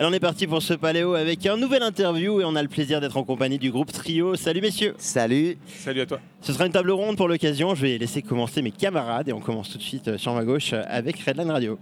[0.00, 2.68] Alors on est parti pour ce paléo avec un nouvel interview et on a le
[2.68, 4.34] plaisir d'être en compagnie du groupe Trio.
[4.34, 7.98] Salut messieurs Salut Salut à toi Ce sera une table ronde pour l'occasion, je vais
[7.98, 10.82] laisser commencer mes camarades et on commence tout de suite euh, sur ma gauche euh,
[10.88, 11.78] avec Redline Radio.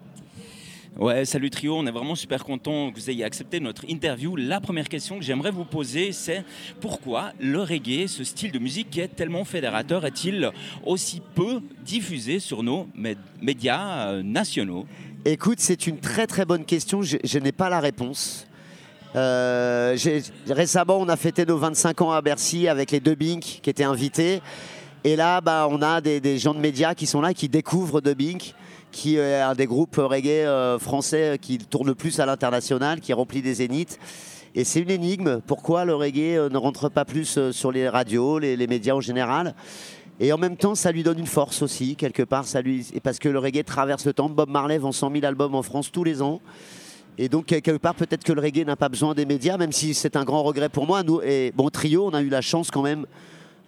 [0.98, 4.34] Ouais, salut Trio, on est vraiment super content que vous ayez accepté notre interview.
[4.34, 6.42] La première question que j'aimerais vous poser, c'est
[6.80, 10.50] pourquoi le reggae, ce style de musique qui est tellement fédérateur, est-il
[10.84, 12.88] aussi peu diffusé sur nos
[13.40, 14.86] médias euh, nationaux?
[15.30, 18.46] Écoute, c'est une très très bonne question, je, n'ai pas la réponse.
[19.14, 19.94] Euh,
[20.48, 23.84] récemment, on a fêté nos 25 ans à Bercy avec les deux Bink qui étaient
[23.84, 24.40] invités.
[25.04, 28.16] Et là, bah, on a des, gens de médias qui sont là, qui découvrent The
[28.16, 28.54] Bink
[28.90, 33.42] qui est un des groupes reggae euh, français qui tourne plus à l'international, qui remplit
[33.42, 33.98] des zéniths.
[34.54, 35.40] Et c'est une énigme.
[35.46, 39.00] Pourquoi le reggae euh, ne rentre pas plus euh, sur les radios, les, médias en
[39.00, 39.54] général?
[40.20, 42.44] Et en même temps, ça lui donne une force aussi, quelque part.
[43.02, 44.28] Parce que le reggae traverse le temps.
[44.28, 46.40] Bob Marley vend 100 000 albums en France tous les ans.
[47.18, 49.94] Et donc, quelque part, peut-être que le reggae n'a pas besoin des médias, même si
[49.94, 51.02] c'est un grand regret pour moi.
[51.02, 53.06] Nous, et bon, Trio, on a eu la chance quand même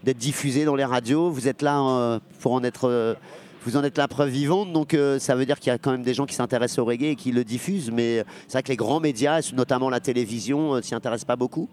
[0.03, 1.31] d'être diffusé dans les radios.
[1.31, 3.17] Vous êtes là pour en être
[3.63, 5.91] vous en êtes la preuve vivante, donc euh, ça veut dire qu'il y a quand
[5.91, 8.69] même des gens qui s'intéressent au reggae et qui le diffusent, mais c'est vrai que
[8.69, 11.69] les grands médias, notamment la télévision, euh, s'y intéressent pas beaucoup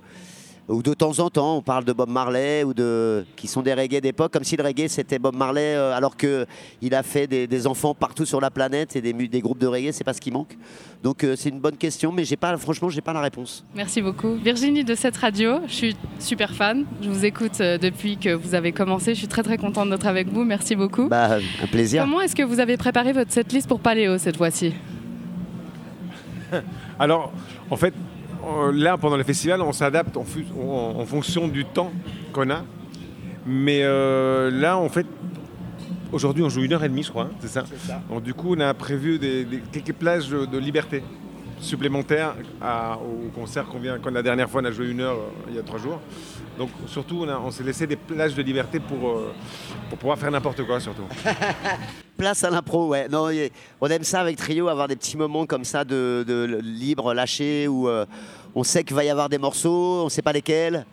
[0.69, 3.73] ou de temps en temps, on parle de Bob Marley ou de qui sont des
[3.73, 6.45] reggae d'époque, comme si le reggae c'était Bob Marley, euh, alors que
[6.81, 9.91] il a fait des, enfants partout sur la planète et des, des groupes de reggae,
[9.91, 10.57] c'est pas ce qui manque.
[11.03, 13.65] Donc euh, c'est une bonne question, mais j'ai pas, franchement, j'ai pas la réponse.
[13.75, 15.59] Merci beaucoup, Virginie de cette radio.
[15.67, 16.85] Je suis super fan.
[17.01, 19.13] Je vous écoute euh, depuis que vous avez commencé.
[19.13, 20.43] Je suis très très contente d'être avec vous.
[20.43, 21.07] Merci beaucoup.
[21.07, 22.03] Bah, un plaisir.
[22.03, 24.73] Comment est-ce que vous avez préparé votre setlist pour Paléo cette fois-ci?
[26.99, 27.31] Alors,
[27.69, 27.93] en fait,
[28.71, 31.91] là, pendant le festival, on s'adapte en, fonction du temps
[32.33, 32.63] qu'on a.
[33.45, 35.05] Mais euh, là, en fait,
[36.11, 37.63] aujourd'hui, on joue une heure et demie, je crois, hein, c'est ça,
[38.09, 39.19] Donc, du coup, on a prévu
[39.71, 41.03] quelques plages de liberté
[41.59, 45.49] supplémentaires au concert qu'on vient, quand la dernière fois on a joué une heure euh,
[45.49, 45.99] il y a trois jours.
[46.57, 49.33] Donc surtout on, s'est laissé des plages de liberté pour, euh,
[49.99, 51.03] pouvoir faire n'importe quoi surtout.
[52.17, 53.07] Place à l'impro, ouais.
[53.09, 53.29] Non,
[53.79, 57.87] on aime ça avec Trio, avoir des petits moments comme ça de, libre, lâché, où
[57.87, 58.05] euh,
[58.55, 60.85] on sait qu'il va y avoir des morceaux, on ne sait pas lesquels.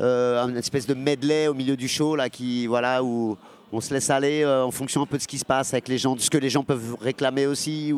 [0.00, 3.36] une espèce de medley au milieu du show là qui voilà où
[3.72, 5.88] on se laisse aller euh, en fonction un peu de ce qui se passe avec
[5.88, 7.92] les gens, de ce que les gens peuvent réclamer aussi.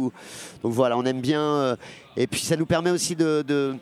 [0.62, 1.42] Donc voilà, on aime bien.
[1.42, 1.76] Euh,
[2.16, 3.76] et puis ça nous permet aussi de,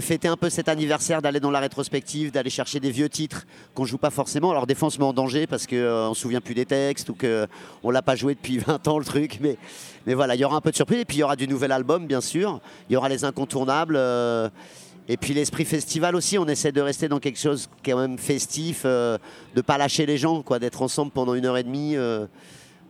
[0.00, 3.44] fêter un peu cet anniversaire, d'aller dans la rétrospective, d'aller chercher des vieux titres
[3.74, 4.50] qu'on joue pas forcément.
[4.50, 7.08] Alors des on met en danger parce qu'on euh, ne se souvient plus des textes
[7.08, 9.38] ou qu'on l'a pas joué depuis 20 ans le truc.
[9.40, 9.56] Mais,
[10.06, 11.00] mais voilà, il y aura un peu de surprise.
[11.00, 12.60] Et puis il y aura du nouvel album bien sûr.
[12.88, 13.98] Il y aura les incontournables.
[15.08, 18.82] Et puis l'esprit festival aussi, on essaie de rester dans quelque chose quand même festif,
[18.84, 19.18] euh,
[19.54, 21.96] de ne pas lâcher les gens, quoi, d'être ensemble pendant une heure et demie.
[21.96, 22.26] Euh,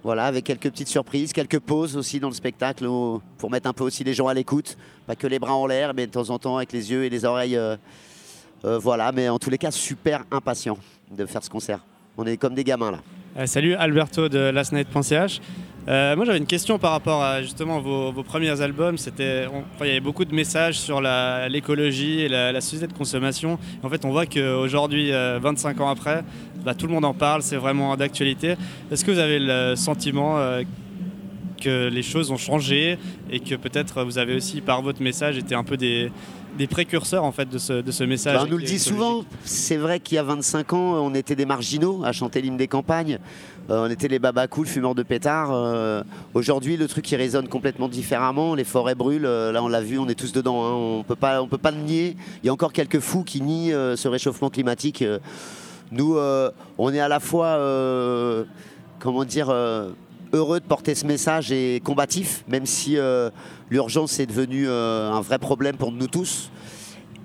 [0.05, 2.87] voilà, avec quelques petites surprises, quelques pauses aussi dans le spectacle
[3.39, 4.77] pour mettre un peu aussi les gens à l'écoute.
[5.06, 7.09] Pas que les bras en l'air, mais de temps en temps avec les yeux et
[7.09, 7.56] les oreilles.
[7.56, 7.77] Euh,
[8.79, 10.77] voilà, mais en tous les cas, super impatient
[11.11, 11.81] de faire ce concert.
[12.17, 13.47] On est comme des gamins là.
[13.47, 15.41] salut, Alberto de lastnight.ch.
[15.88, 18.98] Euh, moi j'avais une question par rapport à justement vos, premiers albums.
[18.98, 19.47] C'était,
[19.81, 23.59] il y avait beaucoup de messages sur l'écologie et la, société de consommation.
[23.82, 26.22] En fait, on voit qu'aujourd'hui, 25 euh, ans après,
[26.65, 28.56] bah, tout le monde en parle, c'est vraiment d'actualité.
[28.91, 30.62] Est-ce que vous avez le sentiment euh,
[31.62, 32.99] que les choses ont changé
[33.31, 36.11] et que peut-être vous avez aussi, par votre message, été un peu des,
[36.71, 38.37] précurseurs en fait de ce, message.
[38.37, 39.25] Bah, on nous le dit souvent.
[39.45, 42.69] C'est vrai qu'il y a 25 ans, on était des marginaux à chanter l'hymne des
[42.69, 43.19] campagnes.
[43.71, 45.50] Euh, on était les babas cool, fumeurs de pétards.
[45.53, 46.03] Euh,
[46.34, 48.55] aujourd'hui, le truc qui résonne complètement différemment.
[48.55, 49.27] Les forêts brûlent.
[49.27, 50.65] Euh, là, on l'a vu, on est tous dedans.
[50.65, 50.73] Hein.
[50.99, 52.17] On peut pas, on peut pas le nier.
[52.43, 55.05] Il y a encore quelques fous qui nient ce réchauffement climatique.
[55.93, 56.19] nous,
[56.79, 57.59] on est à la fois,
[58.99, 59.53] comment dire
[60.32, 62.97] heureux de porter ce message et combatif, même si
[63.70, 66.50] l'urgence est devenue un vrai problème pour nous tous.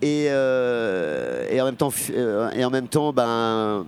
[0.02, 1.94] Et, en même temps,
[2.56, 3.86] et en même temps ben,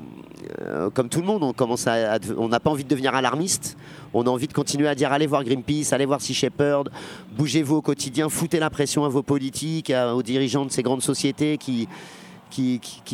[0.62, 3.78] euh, comme tout le monde, on commence à, on n'a pas envie de devenir alarmiste.
[4.14, 6.90] On a envie de continuer à dire allez voir Greenpeace, allez voir Sea Shepherd,
[7.38, 11.58] bougez-vous au quotidien, foutez la pression à vos politiques, aux dirigeants de ces grandes sociétés
[11.58, 11.88] qui,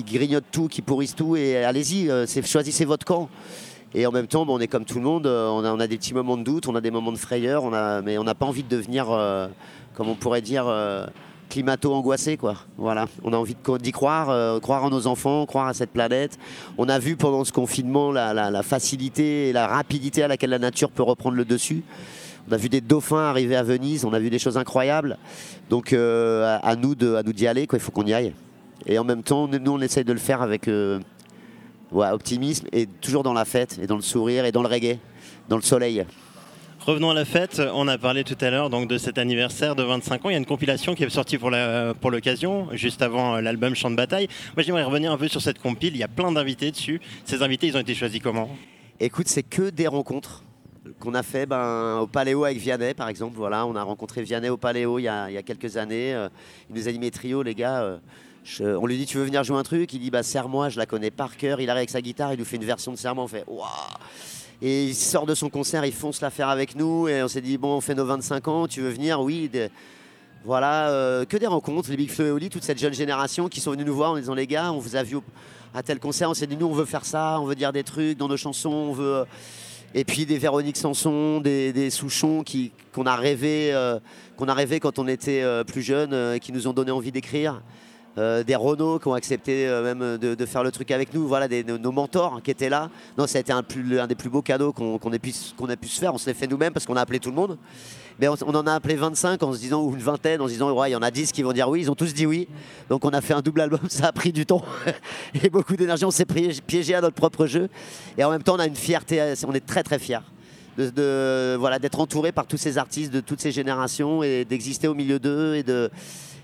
[0.05, 3.29] grignotent tout, qui pourrissent tout, et allez-y, euh, choisissez votre camp.
[3.95, 6.13] Et en même temps, on est comme tout le monde, euh, on a, des petits
[6.13, 8.45] moments de doute, on a des moments de frayeur, on a, mais on n'a pas
[8.45, 9.07] envie de devenir,
[9.95, 10.67] comme on pourrait dire,
[11.49, 12.55] climato-angoissé, quoi.
[12.77, 16.37] Voilà, on a envie d'y croire, euh, croire en nos enfants, croire à cette planète.
[16.77, 20.91] On a vu pendant ce confinement la, facilité et la rapidité à laquelle la nature
[20.91, 21.83] peut reprendre le dessus.
[22.49, 25.17] On a vu des dauphins arriver à Venise, on a vu des choses incroyables.
[25.69, 27.67] Donc euh, à, nous de, à nous d'y aller.
[27.71, 28.33] Il faut qu'on y aille.
[28.85, 30.99] Et en même temps, nous, on essaye de le faire avec euh,
[31.91, 34.97] optimisme et toujours dans la fête et dans le sourire et dans le reggae,
[35.49, 36.05] dans le soleil.
[36.85, 37.59] Revenons à la fête.
[37.73, 40.29] On a parlé tout à l'heure donc de cet anniversaire de 25 ans.
[40.29, 41.49] Il y a une compilation qui est sortie pour
[42.11, 44.27] l'occasion, juste avant euh, l'album Chant de bataille.
[44.55, 45.95] Moi, j'aimerais revenir un peu sur cette compile.
[45.95, 47.01] Il y a plein d'invités dessus.
[47.23, 48.49] Ces invités, ils ont été choisis comment?
[48.99, 50.43] Écoute, c'est que des rencontres
[50.99, 53.33] qu'on a fait ben, au Paléo avec Vianney, par exemple.
[53.35, 56.13] Voilà, on a rencontré Vianney au Paléo il y a, il y a quelques années.
[56.13, 56.29] Euh,
[56.69, 57.99] Il nous a mes trio, les gars.
[58.61, 59.93] Euh, on lui dit tu veux venir jouer un truc?
[59.93, 61.59] Il dit bah serre-moi, je la connais par cœur.
[61.61, 63.23] Il arrive avec sa guitare, il nous fait une version de serre-moi.
[63.23, 63.67] On fait waouh
[64.61, 67.07] Et il sort de son concert, il fonce la faire avec nous.
[67.07, 69.21] Et on s'est dit bon, on fait nos 25 ans, tu veux venir?
[69.21, 69.49] Oui.
[70.43, 73.59] Voilà, euh, que des rencontres, les Big Flo et Oli, toute cette jeune génération qui
[73.59, 75.17] sont venus nous voir en disant les gars, on vous a vu
[75.73, 77.83] à tel concert, on s'est dit nous on veut faire ça, on veut dire des
[77.83, 79.25] trucs dans nos chansons, on veut.
[79.97, 83.97] Et puis des Véronique Sanson, des, Souchons qui, qu'on a rêvé, euh,
[84.35, 87.13] qu'on a rêvé quand on était euh, plus jeune, euh, qui nous ont donné envie
[87.13, 87.61] d'écrire.
[88.17, 91.27] Euh, des Renault qui ont accepté euh, même de, de faire le truc avec nous,
[91.27, 92.89] voilà, des, nos, mentors qui étaient là.
[93.17, 93.61] Non, ça a été un,
[94.07, 96.13] des plus beaux cadeaux qu'on ait, pu, se faire.
[96.13, 97.57] On se l'est fait nous-mêmes parce qu'on a appelé tout le monde.
[98.17, 100.71] Mais on, en a appelé 25 en se disant, ou une vingtaine, en se disant,
[100.71, 101.81] ouais, il y en a 10 qui vont dire oui.
[101.81, 102.47] Ils ont tous dit oui.
[102.89, 104.63] Donc on a fait un double album, ça a pris du temps
[105.43, 106.05] et beaucoup d'énergie.
[106.05, 107.67] On s'est piégé, à notre propre jeu.
[108.17, 110.19] Et en même temps, on a une fierté, euh, on est très très fiers.
[110.77, 115.19] Voilà, d'être entouré par tous ces artistes de toutes ces générations et d'exister au milieu
[115.19, 115.89] d'eux et de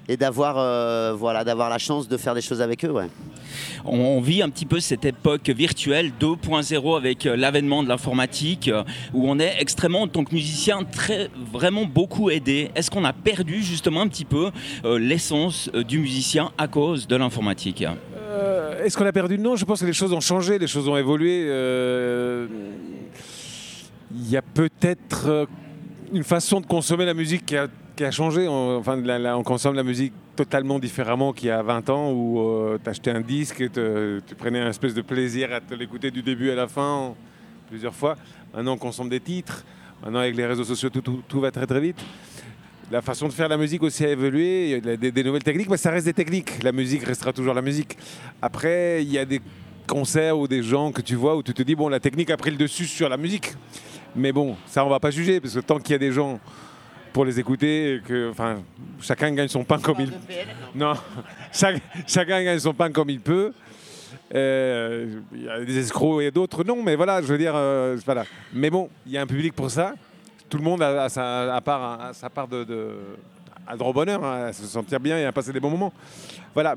[0.09, 3.07] et d'avoir euh, voilà d'avoir la chance de faire des choses avec eux ouais.
[3.85, 8.67] On, on vit un petit peu cette époque virtuelle 2.0 avec euh, l'avènement de l'informatique,
[8.67, 8.83] euh,
[9.13, 12.69] où on est extrêmement, en tant que musicien, très, vraiment beaucoup aidé.
[12.75, 14.51] Est-ce qu'on a perdu justement un petit peu
[14.85, 17.83] euh, l'essence du musicien à cause de l'informatique?
[18.17, 19.37] Euh, Est-ce qu'on a perdu?
[19.37, 21.45] Non, je pense que les choses ont changé, les choses ont évolué.
[21.47, 22.47] euh,
[24.13, 25.47] Il y a peut-être
[26.13, 27.67] une façon de consommer la musique qui a,
[28.05, 28.47] a changé.
[28.47, 29.01] On, enfin,
[29.35, 33.21] on consomme la musique totalement différemment qu'il y a 20 ans où tu achetais un
[33.21, 36.67] disque et tu prenais un espèce de plaisir à te l'écouter du début à la
[36.67, 37.13] fin
[37.71, 38.15] plusieurs fois.
[38.53, 39.63] Maintenant, on consomme des titres.
[40.03, 41.97] Maintenant, avec les réseaux sociaux, tout, va très très vite.
[42.91, 44.65] La façon de faire la musique aussi a évolué.
[44.65, 46.61] Il y a des, des nouvelles techniques, mais ça reste des techniques.
[46.63, 47.97] La musique restera toujours la musique.
[48.41, 49.41] Après, il y a des
[49.87, 52.37] concerts ou des gens que tu vois où tu te dis, bon, la technique a
[52.37, 53.53] pris le dessus sur la musique.
[54.15, 56.39] Mais bon, ça, on va pas juger, parce que tant qu'il y a des gens
[57.13, 58.61] pour les écouter, et que, enfin,
[59.01, 60.11] chacun gagne son pain comme il
[60.75, 60.93] Non,
[61.51, 63.51] chaque- chacun gagne son pain comme il peut.
[64.33, 67.97] Euh, Il y a des escrocs et d'autres non, mais voilà, je veux dire, euh,
[68.05, 68.23] voilà.
[68.53, 69.93] Mais bon, il y a un public pour ça.
[70.49, 72.89] Tout le monde a, a sa, a part, a sa part de, de
[73.67, 75.69] a le droit au bonheur, hein, à se sentir bien et à passer des bons
[75.69, 75.93] moments.
[76.53, 76.75] Voilà.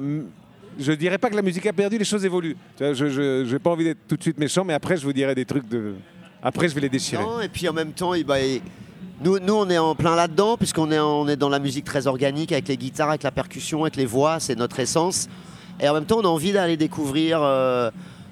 [0.78, 2.56] Je dirais pas que la musique a perdu, les choses évoluent.
[2.76, 5.12] Tu vois, Je n'ai pas envie d'être tout de suite méchant, mais après, je vous
[5.12, 5.94] dirai des trucs de.
[6.42, 7.22] Après, je vais les déchirer.
[7.22, 8.60] Non, et puis en même temps, il- bah, il-
[9.22, 10.90] nous, nous, on est en plein là-dedans, puisqu'on
[11.28, 14.40] est, dans la musique très organique, avec les guitares, avec la percussion, avec les voix,
[14.40, 15.28] c'est notre essence.
[15.80, 17.90] Et en même temps, on a envie d'aller découvrir euh,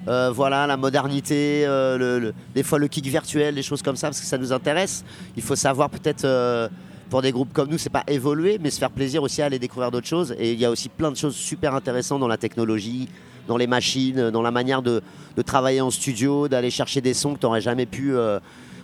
[0.09, 4.21] euh, voilà, la modernité, euh, des fois le kick virtuel, des choses comme ça, parce
[4.21, 5.05] que ça nous intéresse.
[5.37, 6.69] Il faut savoir peut-être,
[7.11, 9.61] pour des groupes comme nous, c'est pas évoluer, mais se faire plaisir aussi à aller
[9.61, 10.35] découvrir d'autres choses.
[10.37, 13.09] Et il y a aussi plein de choses super intéressantes dans la technologie,
[13.47, 15.01] dans les machines, dans la manière de,
[15.37, 18.17] de travailler en studio, d'aller chercher des sons que tu n'aurais jamais pu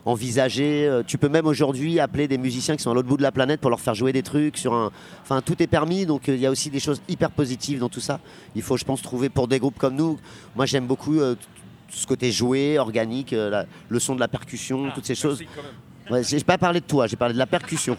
[0.08, 0.87] envisager.
[0.87, 3.32] Euh, Tu peux même aujourd'hui appeler des musiciens qui sont à l'autre bout de la
[3.32, 4.90] planète pour leur faire jouer des trucs sur un.
[5.22, 7.88] Enfin, tout est permis, donc euh, il y a aussi des choses hyper positives dans
[7.88, 8.19] tout ça.
[8.56, 10.19] Il faut, je pense, trouver pour des groupes comme nous.
[10.56, 11.34] Moi, j'aime beaucoup euh,
[11.90, 15.43] ce côté joué, organique, euh, la- le son de la percussion, toutes ces choses.
[16.10, 17.96] Ouais, j'ai pas parlé de toi, j'ai parlé de la percussion.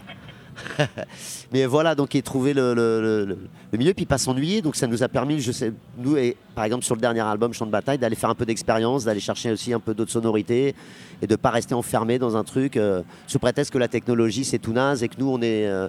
[1.51, 3.37] Mais voilà, donc il trouvé le, le- le-
[3.71, 4.61] le- milieu, puis pas s'ennuyer.
[4.61, 7.53] Donc ça nous a permis, je sais, nous, et, par exemple sur le dernier album
[7.53, 10.75] Chant de bataille, d'aller faire un peu d'expérience, d'aller chercher aussi un peu d'autres sonorités
[11.21, 14.59] et de pas rester enfermé dans un truc euh, sous prétexte que la technologie c'est
[14.59, 15.87] tout naze et que nous on est, euh,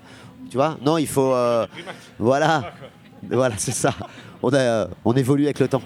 [0.51, 1.67] tu vois, non, il faut, euh,
[2.19, 2.73] voilà,
[3.31, 3.95] voilà, c'est ça.
[4.43, 5.83] On évolue avec le temps.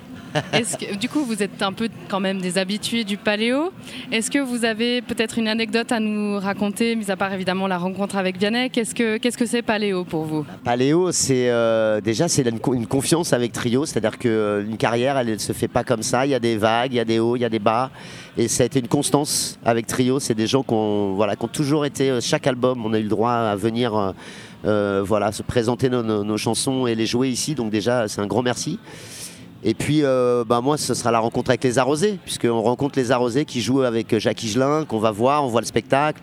[1.01, 3.73] Du coup, vous êtes un peu quand même des habitués du paléo.
[4.11, 7.79] Est-ce que vous avez peut-être une anecdote à nous raconter, mis à part évidemment la
[7.79, 8.71] rencontre avec Vianney?
[8.71, 10.45] Qu'est-ce que que c'est paléo pour vous?
[10.65, 15.29] Paléo, c'est euh, déjà c'est une, co- une confiance avec Trio, c'est-à-dire qu'une carrière, elle
[15.33, 16.27] ne se fait pas comme ça.
[16.27, 17.91] Il y a des vagues, il y a des hauts, il y a des bas,
[18.37, 20.21] et ça a été une constance avec Trio.
[20.21, 23.09] C'est des gens qui ont, voilà, toujours été euh, chaque album, on a eu le
[23.09, 24.13] droit à venir, euh,
[24.65, 27.55] euh, voilà, se présenter nos chansons et les jouer ici.
[27.55, 28.79] Donc déjà, c'est un grand merci.
[29.65, 33.11] Et puis, euh, bah, moi, ce sera la rencontre avec les Arrosés, puisqu'on rencontre les
[33.11, 36.21] Arrosés qui jouent avec Jacques Higelin, qu'on va voir, on voit le spectacle.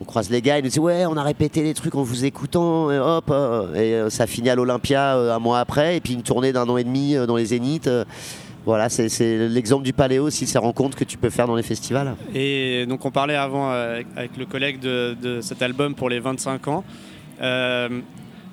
[0.00, 2.24] On croise les gars, ils nous disent Ouais, on a répété les trucs en vous
[2.24, 6.00] écoutant, et hop, euh, et euh, ça finit à l'Olympia euh, un mois après, et
[6.00, 7.86] puis une tournée d'un an et demi euh, dans les Zéniths.
[7.86, 8.04] euh,
[8.66, 12.14] voilà, c'est l'exemple du Paléo aussi, ces rencontres que tu peux faire dans les festivals.
[12.34, 16.68] Et donc on parlait avant euh, avec, le collègue de, cet album pour les 25
[16.68, 16.84] ans.
[17.40, 18.00] Euh,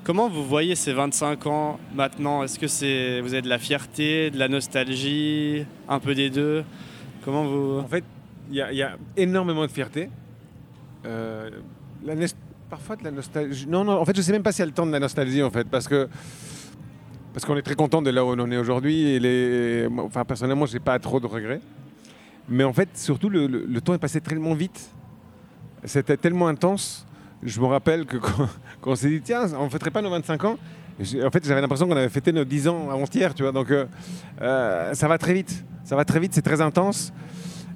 [0.07, 2.41] comment vous voyez ces 25 ans maintenant?
[2.41, 6.63] Est-ce que c'est vous avez de la fierté, de la nostalgie, un peu des deux?
[7.25, 8.05] Comment vous En fait,
[8.49, 10.09] il y, a- énormément de fierté.
[11.05, 11.49] euh,
[12.05, 12.15] la
[12.69, 13.67] parfois de la nostalgie.
[13.67, 15.49] Non, non, en fait, je sais même pas a le temps de la nostalgie, en
[15.51, 16.07] fait, parce que
[17.33, 19.09] parce qu'on est très content de là où on en est aujourd'hui.
[19.09, 21.59] Et les, enfin, personnellement, j'ai pas trop de regrets.
[22.49, 24.89] Mais en fait, surtout, le- le temps est passé tellement vite.
[25.83, 27.06] C'était tellement intense.
[27.43, 28.17] Je me rappelle que
[28.81, 30.57] quand, on s'est dit, tiens, on ne fêterait pas nos 25 ans,
[30.99, 33.51] en fait, j'avais l'impression qu'on avait fêté nos 10 ans avant-hier, tu vois.
[33.51, 33.85] Donc, euh,
[34.41, 35.63] euh, ça va très vite.
[35.83, 37.13] Ça va très vite, c'est très intense.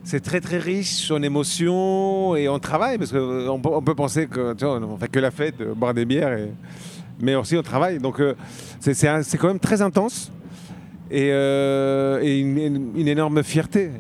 [0.04, 4.26] C'est très très riche en émotions et en travail, parce qu'on peut, on peut penser
[4.26, 4.66] que tu
[5.00, 6.36] fait que la fête, euh, boire des bières,
[7.20, 8.00] mais aussi on travaille.
[8.00, 8.34] Donc euh,
[8.80, 10.32] c'est- quand même très intense
[11.12, 13.92] et, euh, une, une- énorme fierté.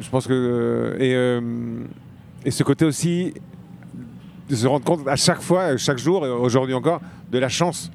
[0.00, 1.40] Je pense que et, euh,
[2.44, 3.32] et ce côté aussi
[4.56, 7.00] se rendre compte à chaque fois, chaque jour, et aujourd'hui encore,
[7.30, 7.90] de la chance,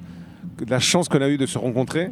[0.58, 2.10] de la chance qu'on a eu de se rencontrer.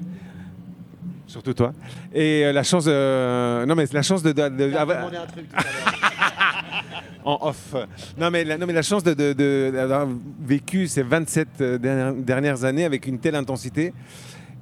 [1.27, 1.73] Surtout toi.
[2.13, 3.65] Et euh, la chance de.
[3.65, 4.33] Non, mais la chance de.
[4.33, 4.73] de- de-
[7.25, 7.75] en off.
[8.19, 10.07] Non, mais la, non, mais la chance de- de- de- d'avoir
[10.41, 13.95] vécu ces 27 euh, dernières, dernières années avec une telle intensité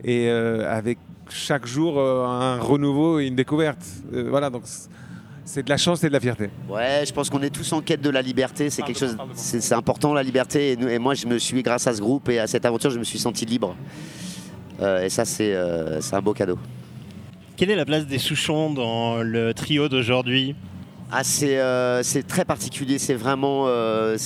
[0.05, 3.83] et euh, avec chaque jour euh, un renouveau et une découverte.
[4.13, 4.63] Euh, voilà, donc
[5.53, 6.49] c'est de la chance et de la fierté.
[6.69, 8.71] Ouais, je pense qu'on est tous en quête de la liberté.
[8.71, 10.73] C'est quelque chose, c'est important la liberté.
[10.73, 12.91] Et, nous- et moi, je me suis, grâce à ce groupe et à cette aventure,
[12.91, 13.75] je me suis senti libre.
[14.81, 16.57] Euh, et ça, c'est euh, c'est un beau cadeau.
[17.57, 20.55] Quelle est la place des Souchons dans le trio d'aujourd'hui?
[21.11, 22.99] Ah, c'est euh, c'est très particulier.
[22.99, 23.65] C'est vraiment.
[23.67, 24.17] euh,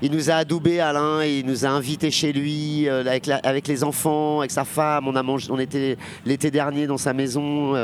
[0.00, 3.68] il nous a adoubé Alain, il nous a invités chez lui euh, avec, la- avec
[3.68, 5.08] les enfants, avec sa femme.
[5.08, 7.74] On a mangé, on était l'été dernier dans sa maison.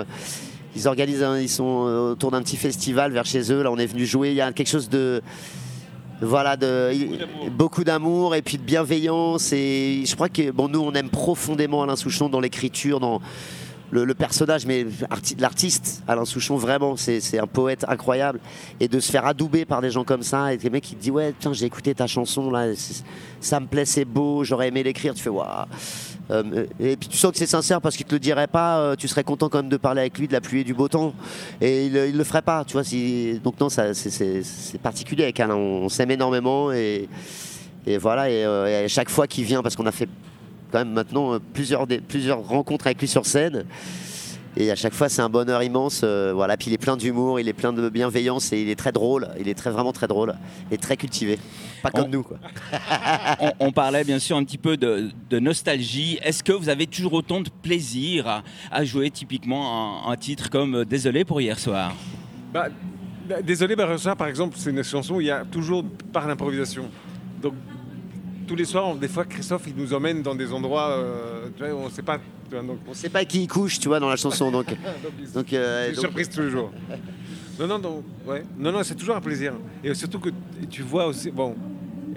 [0.76, 3.62] Ils organisent, un- ils sont euh, autour d'un petit festival vers chez eux.
[3.62, 4.30] Là, on est venu jouer.
[4.30, 5.22] Il y a quelque chose de
[6.22, 6.90] voilà, de,
[7.50, 9.52] beaucoup d'amour et puis de bienveillance.
[9.52, 13.20] Et je crois que bon, nous, on aime profondément Alain Souchon dans l'écriture, dans
[13.90, 18.40] le, le personnage, mais arti- l'artiste, Alain Souchon, vraiment, c'est un poète incroyable.
[18.80, 21.00] Et de se faire adouber par des gens comme ça, et des mecs qui te
[21.02, 22.68] disent Ouais, putain, j'ai écouté ta chanson, là,
[23.40, 25.14] ça me plaît, c'est beau, j'aurais aimé l'écrire.
[25.14, 25.66] Tu fais Waouh.
[26.30, 28.96] Euh, et puis tu sens que c'est sincère parce qu'il te le dirait pas, euh,
[28.96, 30.88] tu serais content quand même de parler avec lui de la pluie et du beau
[30.88, 31.14] temps.
[31.60, 32.82] Et il, il le ferait pas, tu vois.
[33.42, 37.08] Donc non, c'est- particulier avec Alain, on, s'aime énormément et,
[38.00, 38.30] voilà.
[38.30, 40.08] Et, euh, et à chaque fois qu'il vient, parce qu'on a fait
[40.72, 41.86] quand même maintenant plusieurs
[42.46, 43.64] rencontres avec lui sur scène.
[44.56, 46.02] Et à chaque fois, c'est un bonheur immense.
[46.04, 46.56] euh, voilà.
[46.56, 49.28] Puis il est plein d'humour, il est plein de bienveillance et il est très drôle.
[49.40, 50.34] Il est très, vraiment très drôle
[50.70, 51.38] et très cultivé.
[51.82, 52.38] Pas comme On- nous, quoi.
[53.40, 56.18] on, on parlait bien sûr un petit peu de, de nostalgie.
[56.22, 60.48] Est-ce que vous avez toujours autant de plaisir à, à jouer typiquement un, un titre
[60.50, 61.92] comme euh, Désolé pour hier soir?
[62.52, 62.68] Bah,
[63.28, 66.84] bah, désolé, bah, par exemple, c'est une chanson où il y a toujours par l'improvisation.
[67.42, 67.54] Donc,
[68.46, 71.64] tous les soirs, on- des fois, Christophe, il nous emmène dans des endroits, euh, tu
[71.64, 72.18] vois, on ne sait pas.
[72.48, 74.50] tu vois, donc, On sait pas qui couche, tu vois, dans la chanson.
[74.50, 74.76] Donc, euh,
[75.26, 76.72] c'est une donc- surprise tous les jours.
[77.58, 78.42] Non, non, non, ouais.
[78.58, 79.54] non, non, c'est toujours un plaisir.
[79.82, 80.30] Et surtout que
[80.70, 81.54] tu vois aussi, bon,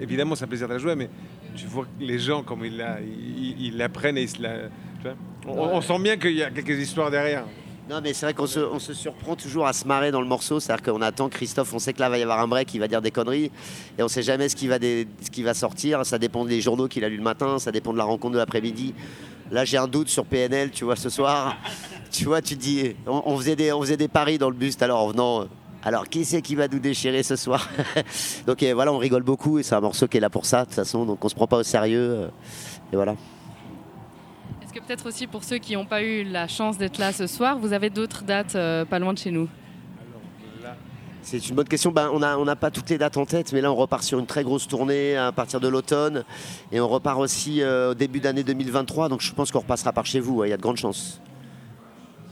[0.00, 1.08] évidemment, c'est un plaisir de la jouer, mais
[1.54, 4.42] tu vois que les gens, comme ils la, ils, ils la prennent et ils se
[4.42, 4.54] la.
[5.00, 5.14] tu vois.
[5.46, 7.44] on, on sent bien qu'il y a quelques histoires derrière.
[7.88, 10.26] Non, mais c'est vrai qu'on se, on se surprend toujours à se marrer dans le
[10.26, 10.60] morceau.
[10.60, 12.88] C'est-à-dire qu'on attend Christophe, on sait que là va y avoir un break, il va
[12.88, 13.50] dire des conneries.
[13.98, 16.04] Et on sait jamais ce qui va, des- ce qui va sortir.
[16.04, 18.38] Ça dépend des journaux qu'il a lu le matin, ça dépend de la rencontre de
[18.38, 18.94] l'après-midi.
[19.50, 21.56] Là, j'ai un doute sur PNL, tu vois, ce soir.
[22.10, 22.94] tu vois, tu te dis.
[23.06, 25.08] On, on faisait des, on faisait des paris dans le bus tout à l'heure en
[25.08, 25.46] venant.
[25.82, 27.66] Alors, qui c'est qui va nous déchirer ce soir?
[28.46, 30.64] Donc voilà, on rigole beaucoup et c'est un morceau qui est là pour ça, de
[30.66, 31.06] toute façon.
[31.06, 32.28] Donc on se prend pas au sérieux.
[32.92, 33.14] et voilà.
[34.78, 37.58] Que peut-être aussi pour ceux qui n'ont pas eu la chance d'être là ce soir,
[37.58, 39.48] vous avez d'autres dates euh, pas loin de chez nous
[41.22, 41.90] C'est une bonne question.
[41.90, 44.20] Ben, on n'a on pas toutes les dates en tête, mais là, on repart sur
[44.20, 46.22] une très grosse tournée à partir de l'automne.
[46.70, 49.08] Et on repart aussi euh, au début d'année 2023.
[49.08, 50.44] Donc, je pense qu'on repassera par chez vous.
[50.44, 51.20] Il y a de grandes chances.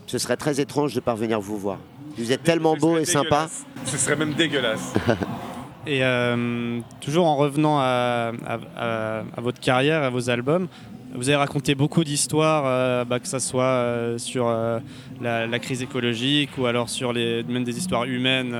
[0.06, 1.78] Ce serait très étrange de ne pas venir vous voir.
[2.16, 3.48] Vous êtes tellement beau et sympa.
[3.86, 4.94] Ce serait même dégueulasse.
[5.88, 10.66] Et euh, toujours en revenant à, à- à- à votre carrière, à vos albums,
[11.16, 14.78] vous avez raconté beaucoup d'histoires, euh, bah, que ce soit euh, sur euh,
[15.20, 18.54] la, crise écologique ou alors sur les, même des histoires humaines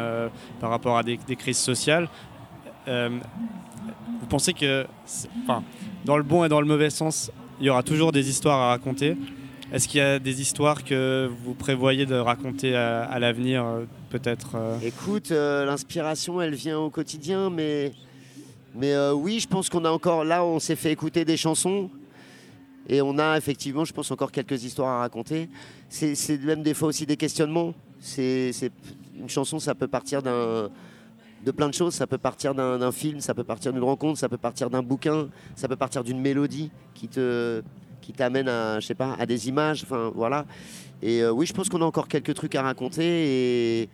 [0.60, 2.08] par rapport à des, crises sociales.
[2.86, 4.86] Vous pensez que,
[5.44, 5.62] enfin,
[6.04, 8.68] dans le bon et dans le mauvais sens, il y aura toujours des histoires à
[8.68, 9.16] raconter
[9.72, 13.64] Est-ce qu'il y a des histoires que vous prévoyez de raconter à, à l'avenir,
[14.10, 17.92] peut-être Écoute, l'inspiration, elle vient au quotidien, mais,
[18.74, 20.24] mais oui, je pense qu'on a encore.
[20.24, 21.90] Là, on s'est fait écouter des chansons.
[22.88, 25.48] Et on a effectivement, je pense, encore quelques histoires à raconter.
[25.88, 27.74] C'est même des fois aussi des questionnements.
[28.00, 28.52] C'est
[29.18, 30.70] une chanson, ça peut partir de
[31.50, 31.94] plein de choses.
[31.94, 35.28] Ça peut partir d'un film, ça peut partir d'une rencontre, ça peut partir d'un bouquin,
[35.54, 37.62] ça peut partir d'une mélodie qui te
[38.02, 39.82] qui t'amène à, je sais pas, à des images.
[39.82, 40.46] Enfin, voilà.
[41.02, 43.88] Et euh, oui, je pense qu'on a encore quelques trucs à raconter et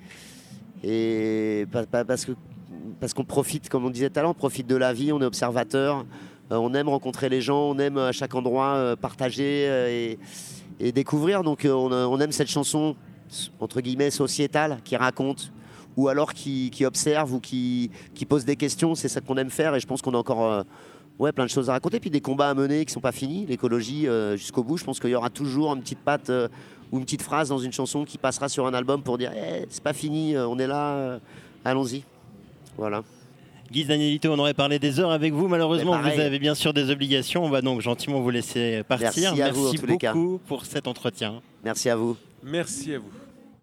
[0.84, 2.32] et pa- pa- parce que
[3.00, 5.20] parce qu'on profite, comme on disait tout à l'heure, on profite de la vie, on
[5.20, 6.04] est observateur,
[6.50, 10.14] on aime rencontrer les gens, on aime à chaque endroit euh, partager euh,
[10.80, 11.42] et, découvrir.
[11.42, 12.96] Donc euh, on, aime cette chanson,
[13.60, 15.52] entre guillemets, sociétale, qui raconte,
[15.96, 17.90] ou alors qui, observe, ou qui,
[18.28, 18.94] pose des questions.
[18.94, 20.62] C'est ça qu'on aime faire, et je pense qu'on a encore euh,
[21.18, 22.00] ouais, plein de choses à raconter.
[22.00, 24.76] Puis des combats à mener qui sont pas finis, l'écologie euh, jusqu'au bout.
[24.76, 26.48] Je pense qu'il y aura toujours une petite patte euh,
[26.90, 29.66] ou une petite phrase dans une chanson qui passera sur un album pour dire Eh,
[29.70, 31.18] c'est pas fini, euh, on est là, euh,
[31.64, 32.04] allons-y.
[32.76, 33.02] Voilà.
[33.72, 35.48] Guy Danielito, on aurait parlé des heures avec vous.
[35.48, 37.44] Malheureusement, vous avez bien sûr des obligations.
[37.44, 39.34] On va donc gentiment vous laisser partir.
[39.34, 39.50] Merci à
[39.86, 41.40] beaucoup pour cet entretien.
[41.64, 42.16] Merci à vous.
[42.42, 43.10] Merci à vous.